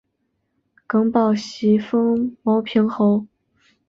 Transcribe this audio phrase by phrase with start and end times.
[0.87, 3.27] 耿宝袭封牟平侯。